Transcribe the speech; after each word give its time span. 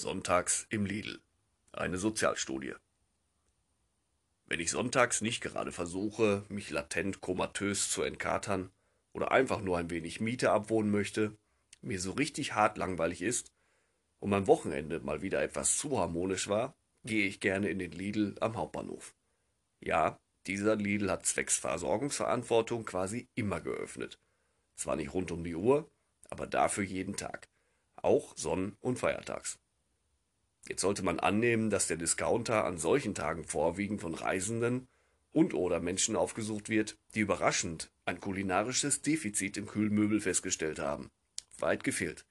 Sonntags 0.00 0.64
im 0.70 0.86
Lidl. 0.86 1.20
Eine 1.72 1.98
Sozialstudie. 1.98 2.74
Wenn 4.46 4.60
ich 4.60 4.70
sonntags 4.70 5.22
nicht 5.22 5.40
gerade 5.40 5.72
versuche, 5.72 6.44
mich 6.48 6.70
latent 6.70 7.20
komatös 7.20 7.90
zu 7.90 8.02
entkatern 8.02 8.70
oder 9.12 9.32
einfach 9.32 9.60
nur 9.60 9.76
ein 9.76 9.90
wenig 9.90 10.20
Miete 10.20 10.52
abwohnen 10.52 10.92
möchte, 10.92 11.36
mir 11.80 11.98
so 12.00 12.12
richtig 12.12 12.54
hart 12.54 12.78
langweilig 12.78 13.22
ist 13.22 13.50
und 14.20 14.30
mein 14.30 14.46
Wochenende 14.46 15.00
mal 15.00 15.20
wieder 15.20 15.42
etwas 15.42 15.76
zu 15.76 15.98
harmonisch 15.98 16.46
war, 16.46 16.76
gehe 17.02 17.26
ich 17.26 17.40
gerne 17.40 17.68
in 17.68 17.80
den 17.80 17.90
Lidl 17.90 18.36
am 18.40 18.56
Hauptbahnhof. 18.56 19.16
Ja, 19.80 20.16
dieser 20.46 20.76
Lidl 20.76 21.10
hat 21.10 21.26
zwecks 21.26 21.58
Versorgungsverantwortung 21.58 22.84
quasi 22.84 23.26
immer 23.34 23.60
geöffnet. 23.60 24.20
Zwar 24.76 24.94
nicht 24.94 25.12
rund 25.12 25.32
um 25.32 25.42
die 25.42 25.56
Uhr, 25.56 25.90
aber 26.30 26.46
dafür 26.46 26.84
jeden 26.84 27.16
Tag. 27.16 27.48
Auch 27.96 28.36
Sonn- 28.36 28.76
und 28.78 29.00
Feiertags. 29.00 29.58
Jetzt 30.68 30.82
sollte 30.82 31.02
man 31.02 31.18
annehmen, 31.18 31.70
dass 31.70 31.86
der 31.86 31.96
Discounter 31.96 32.64
an 32.64 32.76
solchen 32.76 33.14
Tagen 33.14 33.44
vorwiegend 33.44 34.02
von 34.02 34.14
Reisenden 34.14 34.86
und 35.32 35.54
oder 35.54 35.80
Menschen 35.80 36.14
aufgesucht 36.14 36.68
wird, 36.68 36.98
die 37.14 37.20
überraschend 37.20 37.90
ein 38.04 38.20
kulinarisches 38.20 39.00
Defizit 39.00 39.56
im 39.56 39.66
Kühlmöbel 39.66 40.20
festgestellt 40.20 40.78
haben. 40.78 41.10
Weit 41.58 41.84
gefehlt. 41.84 42.26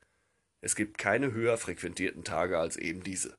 Es 0.61 0.75
gibt 0.75 0.97
keine 0.97 1.31
höher 1.33 1.57
frequentierten 1.57 2.23
Tage 2.23 2.59
als 2.59 2.77
eben 2.77 3.03
diese. 3.03 3.35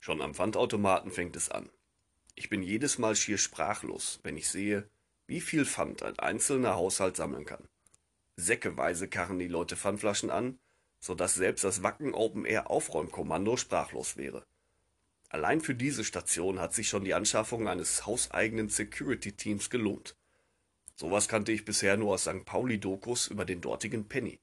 Schon 0.00 0.20
am 0.20 0.34
Pfandautomaten 0.34 1.12
fängt 1.12 1.36
es 1.36 1.48
an. 1.48 1.70
Ich 2.34 2.48
bin 2.48 2.62
jedes 2.62 2.98
Mal 2.98 3.14
schier 3.14 3.38
sprachlos, 3.38 4.18
wenn 4.24 4.36
ich 4.36 4.48
sehe, 4.48 4.88
wie 5.26 5.40
viel 5.40 5.64
Pfand 5.64 6.02
ein 6.02 6.18
einzelner 6.18 6.74
Haushalt 6.74 7.16
sammeln 7.16 7.44
kann. 7.44 7.68
Säckeweise 8.36 9.06
karren 9.06 9.38
die 9.38 9.48
Leute 9.48 9.76
Pfandflaschen 9.76 10.30
an, 10.30 10.58
so 11.02 11.16
dass 11.16 11.34
selbst 11.34 11.64
das 11.64 11.82
Wacken 11.82 12.14
Open 12.14 12.44
Air 12.44 12.70
Aufräumkommando 12.70 13.56
sprachlos 13.56 14.16
wäre. 14.16 14.46
Allein 15.28 15.60
für 15.60 15.74
diese 15.74 16.04
Station 16.04 16.60
hat 16.60 16.74
sich 16.74 16.88
schon 16.88 17.04
die 17.04 17.14
Anschaffung 17.14 17.66
eines 17.66 18.06
hauseigenen 18.06 18.68
Security 18.68 19.32
Teams 19.32 19.68
gelohnt. 19.68 20.14
Sowas 20.94 21.26
kannte 21.26 21.50
ich 21.50 21.64
bisher 21.64 21.96
nur 21.96 22.14
aus 22.14 22.22
St. 22.22 22.44
Pauli-Dokus 22.44 23.26
über 23.26 23.44
den 23.44 23.60
dortigen 23.60 24.06
Penny. 24.06 24.38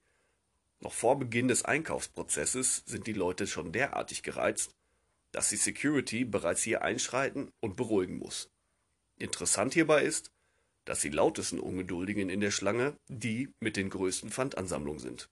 Noch 0.81 0.91
vor 0.91 1.17
Beginn 1.17 1.47
des 1.47 1.63
Einkaufsprozesses 1.63 2.83
sind 2.85 3.07
die 3.07 3.13
Leute 3.13 3.47
schon 3.47 3.71
derartig 3.71 4.21
gereizt, 4.21 4.75
dass 5.31 5.49
die 5.49 5.55
Security 5.55 6.25
bereits 6.25 6.63
hier 6.63 6.81
einschreiten 6.81 7.53
und 7.61 7.77
beruhigen 7.77 8.17
muss. 8.17 8.49
Interessant 9.17 9.75
hierbei 9.75 10.03
ist, 10.03 10.31
dass 10.83 10.99
die 10.99 11.09
lautesten 11.09 11.59
Ungeduldigen 11.59 12.29
in 12.29 12.41
der 12.41 12.51
Schlange 12.51 12.97
die 13.07 13.49
mit 13.61 13.77
den 13.77 13.89
größten 13.89 14.29
Pfandansammlungen 14.29 14.99
sind. 14.99 15.29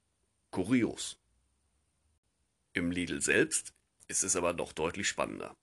Kurios. 0.50 1.18
Im 2.72 2.90
Lidl 2.90 3.20
selbst 3.20 3.74
ist 4.08 4.22
es 4.24 4.34
aber 4.34 4.54
doch 4.54 4.72
deutlich 4.72 5.06
spannender. 5.06 5.54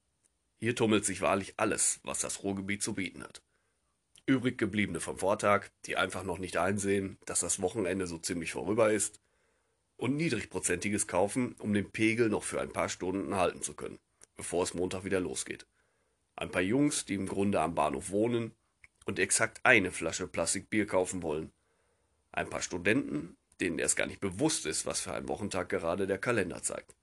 Hier 0.58 0.76
tummelt 0.76 1.06
sich 1.06 1.22
wahrlich 1.22 1.56
alles, 1.58 2.00
was 2.04 2.20
das 2.20 2.44
Ruhrgebiet 2.44 2.84
zu 2.84 2.94
bieten 2.94 3.24
hat. 3.24 3.42
Übrig 4.28 4.60
gebliebene 4.60 5.00
vom 5.00 5.18
Vortag, 5.18 5.70
die 5.86 5.98
einfach 5.98 6.24
noch 6.24 6.38
nicht 6.38 6.58
einsehen, 6.58 7.18
dass 7.26 7.40
das 7.40 7.62
Wochenende 7.62 8.06
so 8.06 8.20
ziemlich 8.20 8.52
vorüber 8.52 8.92
ist, 8.92 9.20
und 9.98 10.18
niedrigprozentiges 10.18 11.08
kaufen, 11.08 11.56
um 11.60 11.74
den 11.74 11.92
Pegel 11.92 12.30
noch 12.30 12.44
für 12.44 12.62
ein 12.62 12.72
paar 12.72 12.90
Stunden 12.90 13.36
halten 13.36 13.64
zu 13.64 13.74
können, 13.74 13.98
bevor 14.36 14.64
es 14.64 14.76
Montag 14.76 15.04
wieder 15.04 15.20
losgeht. 15.20 15.66
Ein 16.36 16.52
paar 16.52 16.62
Jungs, 16.62 17.06
die 17.06 17.16
im 17.16 17.28
Grunde 17.28 17.60
am 17.60 17.74
Bahnhof 17.74 18.12
wohnen 18.12 18.52
und 19.06 19.18
exakt 19.18 19.62
eine 19.64 19.92
Flasche 19.92 20.28
Plastikbier 20.28 20.86
kaufen 20.86 21.24
wollen. 21.24 21.52
Ein 22.32 22.50
paar 22.50 22.62
Studenten, 22.62 23.36
denen 23.62 23.80
erst 23.80 23.96
gar 23.96 24.08
nicht 24.08 24.20
bewusst 24.20 24.66
ist, 24.66 24.86
was 24.86 25.02
für 25.02 25.14
ein 25.14 25.28
Wochentag 25.28 25.70
gerade 25.70 26.08
der 26.08 26.18
Kalender 26.18 26.62
zeigt. 26.62 26.96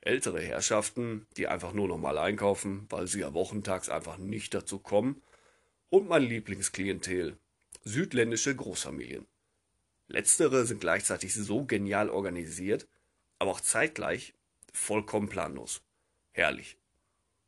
Ältere 0.00 0.40
Herrschaften, 0.40 1.26
die 1.36 1.48
einfach 1.48 1.72
nur 1.72 1.88
noch 1.88 1.98
mal 1.98 2.18
einkaufen, 2.18 2.86
weil 2.88 3.06
sie 3.06 3.20
ja 3.20 3.34
wochentags 3.34 3.88
einfach 3.88 4.16
nicht 4.16 4.54
dazu 4.54 4.78
kommen. 4.78 5.22
Und 5.90 6.08
mein 6.08 6.22
Lieblingsklientel, 6.22 7.36
südländische 7.84 8.54
Großfamilien. 8.54 9.26
Letztere 10.06 10.64
sind 10.66 10.80
gleichzeitig 10.80 11.34
so 11.34 11.64
genial 11.64 12.10
organisiert, 12.10 12.86
aber 13.38 13.50
auch 13.50 13.60
zeitgleich 13.60 14.34
vollkommen 14.72 15.28
planlos. 15.28 15.82
Herrlich. 16.32 16.78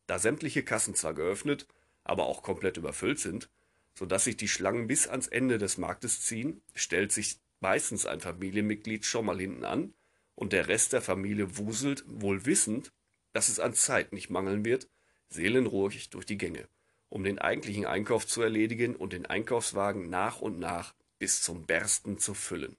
Da 0.07 0.19
sämtliche 0.19 0.65
Kassen 0.65 0.95
zwar 0.95 1.15
geöffnet, 1.15 1.67
aber 2.05 2.27
auch 2.27 2.43
komplett 2.43 2.77
überfüllt 2.77 3.21
sind, 3.21 3.49
sodass 3.95 4.25
sich 4.25 4.37
die 4.37 4.49
Schlangen 4.49 4.89
bis 4.89 5.07
ans 5.07 5.29
Ende 5.29 5.59
des 5.59 5.79
Marktes 5.79 6.21
ziehen, 6.23 6.61
stellt 6.75 7.13
sich 7.13 7.39
meistens 7.61 8.07
ein 8.07 8.21
Familienmitglied 8.21 9.05
schon 9.05 9.27
mal 9.27 9.39
hinten 9.39 9.65
an 9.65 9.95
und 10.35 10.53
der 10.53 10.69
Rest 10.69 10.93
der 10.93 11.03
Familie 11.03 11.59
wuselt, 11.59 12.05
wohl 12.07 12.47
wissend, 12.47 12.93
dass 13.33 13.49
es 13.49 13.61
an 13.61 13.75
Zeit 13.75 14.13
nicht 14.13 14.31
mangeln 14.31 14.65
wird, 14.65 14.89
seelenruhig 15.29 16.11
durch 16.11 16.27
die 16.27 16.39
Gänge, 16.39 16.69
um 17.09 17.23
den 17.23 17.39
eigentlichen 17.39 17.87
Einkauf 17.87 18.27
zu 18.27 18.43
erledigen 18.43 18.97
und 18.97 19.13
den 19.13 19.27
Einkaufswagen 19.27 20.11
nach 20.11 20.41
und 20.41 20.59
nach 20.59 20.95
bis 21.19 21.43
zum 21.43 21.67
Bersten 21.67 22.19
zu 22.19 22.35
füllen. 22.35 22.77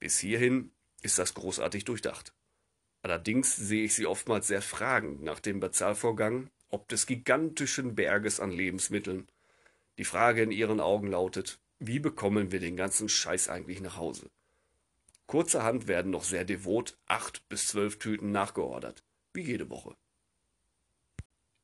Bis 0.00 0.18
hierhin 0.18 0.72
ist 1.02 1.18
das 1.18 1.34
großartig 1.34 1.84
durchdacht. 1.84 2.34
Allerdings 3.02 3.54
sehe 3.54 3.84
ich 3.84 3.94
sie 3.94 4.06
oftmals 4.06 4.46
sehr 4.46 4.62
fragend 4.62 5.22
nach 5.22 5.40
dem 5.40 5.60
Bezahlvorgang 5.60 6.50
ob 6.74 6.88
des 6.88 7.06
gigantischen 7.06 7.94
Berges 7.94 8.40
an 8.40 8.50
Lebensmitteln. 8.50 9.28
Die 9.96 10.04
Frage 10.04 10.42
in 10.42 10.50
ihren 10.50 10.80
Augen 10.80 11.06
lautet, 11.06 11.60
wie 11.86 11.98
bekommen 11.98 12.52
wir 12.52 12.60
den 12.60 12.76
ganzen 12.76 13.08
Scheiß 13.08 13.48
eigentlich 13.48 13.80
nach 13.80 13.96
Hause? 13.96 14.30
Kurzerhand 15.26 15.88
werden 15.88 16.10
noch 16.10 16.24
sehr 16.24 16.44
devot 16.44 16.98
acht 17.06 17.48
bis 17.48 17.68
zwölf 17.68 17.98
Tüten 17.98 18.30
nachgeordert, 18.30 19.02
wie 19.32 19.42
jede 19.42 19.70
Woche. 19.70 19.96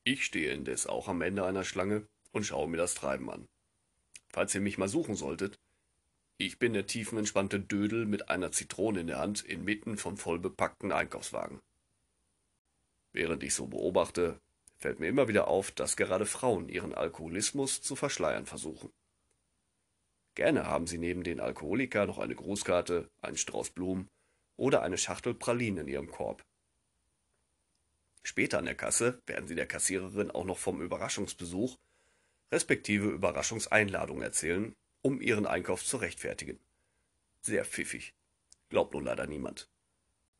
Ich 0.03 0.25
stehe 0.25 0.51
indes 0.51 0.87
auch 0.87 1.07
am 1.07 1.21
Ende 1.21 1.45
einer 1.45 1.63
Schlange 1.63 2.07
und 2.31 2.45
schaue 2.45 2.67
mir 2.67 2.77
das 2.77 2.95
Treiben 2.95 3.29
an. 3.29 3.47
Falls 4.29 4.55
ihr 4.55 4.61
mich 4.61 4.77
mal 4.77 4.87
suchen 4.87 5.15
solltet, 5.15 5.59
ich 6.37 6.57
bin 6.57 6.73
der 6.73 6.87
tiefenentspannte 6.87 7.59
Dödel 7.59 8.07
mit 8.07 8.29
einer 8.29 8.51
Zitrone 8.51 9.01
in 9.01 9.07
der 9.07 9.19
Hand 9.19 9.45
inmitten 9.45 9.97
vom 9.97 10.17
vollbepackten 10.17 10.91
Einkaufswagen. 10.91 11.59
Während 13.13 13.43
ich 13.43 13.53
so 13.53 13.67
beobachte, 13.67 14.39
fällt 14.77 14.99
mir 14.99 15.07
immer 15.07 15.27
wieder 15.27 15.47
auf, 15.47 15.69
dass 15.71 15.97
gerade 15.97 16.25
Frauen 16.25 16.67
ihren 16.67 16.95
Alkoholismus 16.95 17.81
zu 17.81 17.95
verschleiern 17.95 18.47
versuchen. 18.47 18.89
Gerne 20.35 20.65
haben 20.65 20.87
sie 20.87 20.97
neben 20.97 21.23
den 21.23 21.39
Alkoholiker 21.39 22.05
noch 22.05 22.17
eine 22.17 22.35
Grußkarte, 22.35 23.09
einen 23.21 23.37
Strauß 23.37 23.71
Blumen 23.71 24.07
oder 24.57 24.81
eine 24.81 24.97
Schachtel 24.97 25.33
Pralinen 25.33 25.87
in 25.87 25.93
ihrem 25.93 26.09
Korb. 26.09 26.41
Später 28.23 28.59
an 28.59 28.65
der 28.65 28.75
Kasse 28.75 29.21
werden 29.25 29.47
sie 29.47 29.55
der 29.55 29.67
Kassiererin 29.67 30.31
auch 30.31 30.45
noch 30.45 30.57
vom 30.57 30.81
Überraschungsbesuch 30.81 31.77
respektive 32.51 33.09
Überraschungseinladung 33.09 34.21
erzählen, 34.21 34.73
um 35.01 35.21
ihren 35.21 35.45
Einkauf 35.45 35.83
zu 35.85 35.97
rechtfertigen. 35.97 36.59
Sehr 37.41 37.65
pfiffig. 37.65 38.13
Glaubt 38.69 38.93
nun 38.93 39.05
leider 39.05 39.25
niemand. 39.25 39.69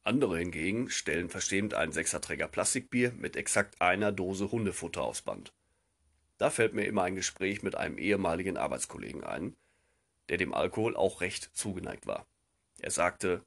Andere 0.03 0.40
hingegen 0.40 0.90
stellen 0.90 1.30
versehend 1.30 1.74
einen 1.74 1.91
Sechserträger 1.91 2.47
Plastikbier 2.47 3.12
mit 3.13 3.35
exakt 3.35 3.81
einer 3.81 4.12
Dose 4.12 4.51
Hundefutter 4.51 5.03
aufs 5.03 5.22
Band. 5.22 5.53
Da 6.38 6.50
fällt 6.50 6.74
mir 6.74 6.85
immer 6.85 7.03
ein 7.03 7.16
Gespräch 7.16 7.62
mit 7.62 7.75
einem 7.75 7.97
ehemaligen 7.97 8.57
Arbeitskollegen 8.57 9.24
ein, 9.24 9.56
der 10.31 10.38
dem 10.38 10.53
Alkohol 10.53 10.96
auch 10.96 11.19
recht 11.19 11.52
zugeneigt 11.53 12.08
war. 12.08 12.25
Er 12.80 12.90
sagte, 12.90 13.44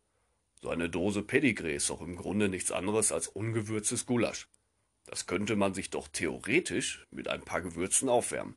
so 0.61 0.69
eine 0.69 0.91
Dose 0.91 1.23
Pedigree 1.23 1.75
ist 1.75 1.89
doch 1.89 2.03
im 2.03 2.15
Grunde 2.15 2.51
nichts 2.51 2.71
anderes 2.71 3.11
als 3.11 3.27
ungewürztes 3.27 4.05
Gulasch. 4.05 4.49
Das 5.07 5.27
könnte 5.27 5.57
man 5.57 5.73
sich 5.73 5.89
doch 5.89 6.09
theoretisch 6.09 7.07
mit 7.11 7.29
ein 7.29 7.41
paar 7.41 7.63
Gewürzen 7.63 8.11
aufwärmen. 8.11 8.57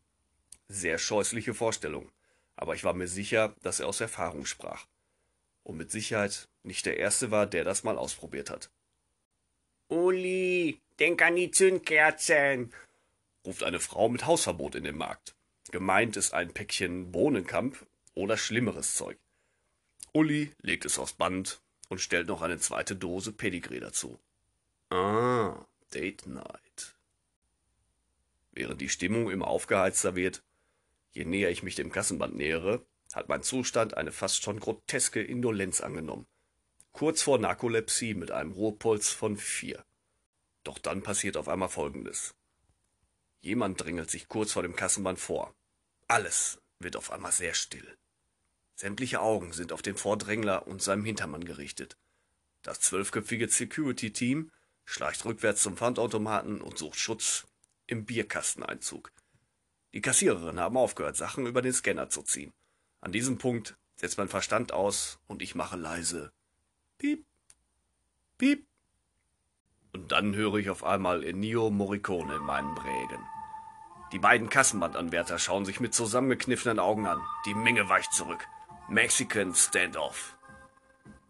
Sehr 0.68 0.98
scheußliche 0.98 1.54
Vorstellung, 1.54 2.12
aber 2.58 2.76
ich 2.76 2.84
war 2.84 2.94
mir 2.94 3.08
sicher, 3.08 3.56
dass 3.62 3.80
er 3.80 3.88
aus 3.88 4.02
Erfahrung 4.02 4.46
sprach. 4.46 4.88
Und 5.64 5.78
mit 5.78 5.90
Sicherheit 5.90 6.50
nicht 6.64 6.86
der 6.86 6.98
Erste 6.98 7.32
war, 7.32 7.48
der 7.48 7.64
das 7.64 7.86
mal 7.86 7.98
ausprobiert 7.98 8.50
hat. 8.50 8.70
Uli, 9.88 10.82
denk 11.00 11.22
an 11.22 11.38
die 11.38 11.52
Zündkerzen, 11.52 12.74
ruft 13.46 13.64
eine 13.64 13.80
Frau 13.80 14.10
mit 14.10 14.26
Hausverbot 14.26 14.76
in 14.76 14.84
den 14.84 14.98
Markt. 14.98 15.34
Gemeint 15.72 16.18
ist 16.18 16.34
ein 16.34 16.54
Päckchen 16.54 17.14
Bohnenkamp 17.14 17.88
oder 18.18 18.36
schlimmeres 18.36 18.96
Zeug. 18.96 19.18
Uli 20.12 20.52
legt 20.62 20.86
es 20.86 21.00
aufs 21.00 21.14
Band 21.14 21.62
und 21.90 22.02
stellt 22.02 22.28
noch 22.28 22.42
eine 22.42 22.58
zweite 22.58 22.96
Dose 22.96 23.32
Pedigree 23.32 23.80
dazu. 23.80 24.20
Ah, 24.90 25.66
Date 25.94 26.26
Night. 26.26 26.96
Während 28.52 28.82
die 28.82 28.90
Stimmung 28.90 29.30
immer 29.30 29.48
aufgeheizter 29.48 30.16
wird, 30.16 30.44
je 31.12 31.26
näher 31.26 31.52
ich 31.52 31.62
mich 31.62 31.76
dem 31.76 31.92
Kassenband 31.92 32.36
nähere, 32.36 32.86
hat 33.14 33.30
mein 33.30 33.44
Zustand 33.44 33.96
eine 33.96 34.12
fast 34.12 34.44
schon 34.44 34.60
groteske 34.60 35.22
Indolenz 35.22 35.82
angenommen. 35.82 36.26
Kurz 36.92 37.22
vor 37.22 37.38
Narkolepsie 37.38 38.16
mit 38.16 38.32
einem 38.32 38.52
Ruhepuls 38.52 39.12
von 39.12 39.38
vier. 39.38 39.86
Doch 40.64 40.80
dann 40.80 41.04
passiert 41.04 41.38
auf 41.38 41.48
einmal 41.48 41.70
Folgendes. 41.70 42.34
Jemand 43.42 43.82
drängelt 43.82 44.10
sich 44.10 44.28
kurz 44.28 44.54
vor 44.54 44.64
dem 44.64 44.76
Kassenband 44.76 45.20
vor. 45.20 45.54
Alles 46.08 46.60
wird 46.80 46.96
auf 46.96 47.12
einmal 47.12 47.32
sehr 47.32 47.54
still. 47.54 47.98
Sämtliche 48.78 49.22
Augen 49.22 49.54
sind 49.54 49.74
auf 49.74 49.82
den 49.82 49.98
Vordrängler 49.98 50.68
und 50.68 50.84
seinem 50.84 51.04
Hintermann 51.04 51.44
gerichtet. 51.44 51.98
Das 52.62 52.80
zwölfköpfige 52.80 53.50
Security-Team 53.50 54.52
schleicht 54.86 55.26
rückwärts 55.26 55.64
zum 55.64 55.76
Pfandautomaten 55.76 56.62
und 56.62 56.78
sucht 56.78 57.00
Schutz 57.00 57.48
im 57.88 58.06
Bierkasteneinzug. 58.06 59.12
Die 59.96 60.02
Kassiererinnen 60.02 60.60
haben 60.60 60.78
aufgehört, 60.78 61.18
Sachen 61.18 61.48
über 61.48 61.64
den 61.64 61.74
Scanner 61.74 62.10
zu 62.10 62.22
ziehen. 62.22 62.54
An 63.02 63.12
diesem 63.12 63.40
Punkt 63.40 63.76
setzt 63.96 64.20
mein 64.20 64.28
Verstand 64.28 64.72
aus 64.72 65.18
und 65.26 65.42
ich 65.42 65.56
mache 65.56 65.76
leise 65.76 66.32
Piep, 67.00 67.26
Piep. 68.38 68.68
Und 69.92 70.12
dann 70.12 70.36
höre 70.36 70.58
ich 70.58 70.70
auf 70.70 70.84
einmal 70.84 71.24
Ennio 71.24 71.72
Morricone 71.72 72.36
in 72.36 72.44
meinen 72.44 72.76
Brägen. 72.76 73.26
Die 74.12 74.20
beiden 74.20 74.50
Kassenbandanwärter 74.52 75.40
schauen 75.40 75.66
sich 75.66 75.80
mit 75.80 75.96
zusammengekniffenen 75.96 76.78
Augen 76.78 77.08
an. 77.08 77.20
Die 77.48 77.56
Menge 77.56 77.90
weicht 77.90 78.14
zurück. 78.14 78.48
Mexican 78.90 79.54
Standoff. 79.54 80.38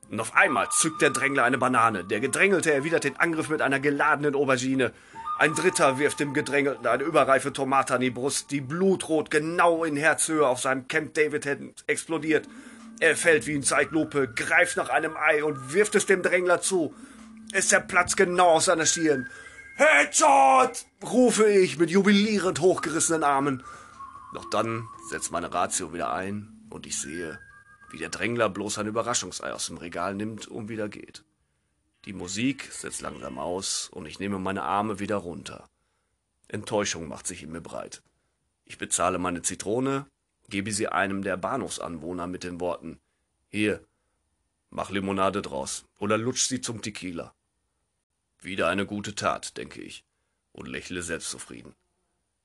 Und 0.09 0.19
auf 0.19 0.36
einmal 0.36 0.69
zückt 0.69 1.01
der 1.01 1.09
Drängler 1.09 1.44
eine 1.44 1.57
Banane. 1.57 2.06
Der 2.06 2.19
Gedrängelte 2.19 2.71
erwidert 2.71 3.04
den 3.04 3.18
Angriff 3.18 3.50
mit 3.50 3.62
einer 3.62 3.80
geladenen 3.80 4.36
Aubergine. 4.36 4.94
Ein 5.39 5.54
Dritter 5.54 6.00
wirft 6.00 6.19
dem 6.19 6.33
Gedrängelten 6.33 6.88
eine 6.88 7.04
überreife 7.04 7.54
Tomate 7.54 7.95
an 7.95 8.01
die 8.01 8.09
Brust, 8.09 8.51
die 8.51 8.62
blutrot 8.62 9.30
genau 9.30 9.83
in 9.83 9.98
Herzhöhe 9.98 10.48
auf 10.48 10.59
seinem 10.59 10.88
Camp 10.88 11.13
David 11.13 11.45
Hemd 11.45 11.83
explodiert. 11.88 12.48
Er 13.00 13.15
fällt 13.15 13.45
wie 13.45 13.54
in 13.54 13.63
Zeitlupe, 13.63 14.27
greift 14.27 14.77
nach 14.77 14.89
einem 14.89 15.15
Ei 15.15 15.44
und 15.44 15.74
wirft 15.74 15.95
es 15.95 16.06
dem 16.06 16.24
Drängler 16.24 16.62
zu. 16.62 16.95
Es 17.51 17.69
zerplatzt 17.69 18.18
genau 18.18 18.50
aus 18.50 18.65
seiner 18.65 18.86
Stirn. 18.86 19.30
Headshot! 19.75 20.86
rufe 21.04 21.45
ich 21.48 21.77
mit 21.77 21.92
jubilierend 21.92 22.59
hochgerissenen 22.59 23.24
Armen. 23.24 23.63
Doch 24.33 24.50
dann 24.50 24.88
setzt 25.09 25.31
meine 25.31 25.54
Ratio 25.54 25.94
wieder 25.94 26.12
ein 26.12 26.65
und 26.71 26.88
ich 26.88 27.00
sehe, 27.00 27.39
wie 27.89 27.98
der 27.98 28.10
Drängler 28.10 28.50
bloß 28.50 28.80
ein 28.80 28.88
Überraschungsei 28.88 29.51
aus 29.54 29.68
dem 29.68 29.78
Regal 29.78 30.13
nimmt 30.13 30.48
und 30.48 30.69
wieder 30.69 30.89
geht. 30.89 31.24
Die 32.06 32.13
Musik 32.13 32.69
setzt 32.72 33.01
langsam 33.01 33.38
aus 33.38 33.89
und 33.89 34.06
ich 34.06 34.19
nehme 34.19 34.39
meine 34.39 34.63
Arme 34.63 35.00
wieder 35.00 35.18
runter. 35.18 35.69
Enttäuschung 36.48 37.07
macht 37.07 37.28
sich 37.28 37.44
in 37.44 37.51
mir 37.51 37.62
breit. 37.62 38.01
Ich 38.66 38.78
bezahle 38.78 39.18
meine 39.18 39.42
Zitrone, 39.42 40.06
gebe 40.50 40.72
sie 40.72 40.88
einem 40.88 41.22
der 41.22 41.38
Bahnhofsanwohner 41.38 42.28
mit 42.28 42.44
den 42.44 42.60
Worten 42.60 43.00
Hier, 43.50 43.84
mach 44.69 44.90
Limonade 44.90 45.42
draus 45.42 45.86
oder 46.00 46.18
lutsch 46.18 46.48
sie 46.48 46.62
zum 46.62 46.81
Tequila. 46.81 47.33
Wieder 48.42 48.68
eine 48.68 48.86
gute 48.86 49.16
Tat, 49.16 49.57
denke 49.57 49.81
ich, 49.81 50.04
und 50.51 50.68
lächle 50.68 51.01
selbstzufrieden. 51.01 51.74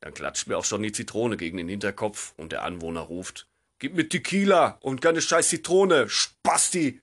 Dann 0.00 0.14
klatscht 0.14 0.46
mir 0.46 0.56
auch 0.58 0.64
schon 0.64 0.82
die 0.82 0.92
Zitrone 0.92 1.36
gegen 1.36 1.58
den 1.58 1.68
Hinterkopf 1.68 2.34
und 2.36 2.52
der 2.52 2.62
Anwohner 2.62 3.02
ruft 3.02 3.46
Gib 3.82 3.94
mir 3.94 4.08
Tequila 4.08 4.79
und 4.81 5.00
keine 5.00 5.20
scheiß 5.20 5.49
Zitrone, 5.49 6.08
Spasti! 6.08 7.02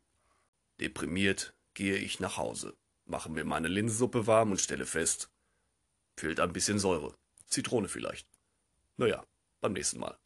Deprimiert 0.79 1.53
gehe 1.73 1.97
ich 1.97 2.21
nach 2.21 2.37
Hause, 2.37 2.73
mache 3.03 3.29
mir 3.29 3.43
meine 3.43 3.67
Linsensuppe 3.67 4.27
warm 4.27 4.51
und 4.51 4.61
stelle 4.61 4.85
fest, 4.85 5.29
fehlt 6.15 6.39
ein 6.39 6.53
bisschen 6.53 6.79
Säure. 6.79 7.13
Zitrone 7.47 7.89
vielleicht. 7.89 8.29
Naja, 8.95 9.25
beim 9.59 9.73
nächsten 9.73 9.99
Mal. 9.99 10.17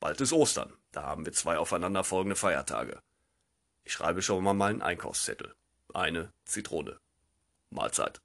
Bald 0.00 0.20
ist 0.20 0.32
Ostern, 0.32 0.76
da 0.90 1.04
haben 1.04 1.24
wir 1.24 1.32
zwei 1.32 1.56
aufeinanderfolgende 1.56 2.34
Feiertage. 2.34 3.00
Ich 3.84 3.92
schreibe 3.92 4.22
schon 4.22 4.42
mal 4.42 4.54
meinen 4.54 4.82
Einkaufszettel. 4.82 5.54
Eine 5.94 6.32
Zitrone. 6.46 6.98
Mahlzeit. 7.70 8.20